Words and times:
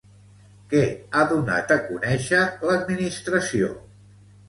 Què 0.71 0.81
ha 1.19 1.27
donat 1.33 1.75
a 1.77 1.79
conèixer 1.91 2.43
l'administració? 2.73 3.73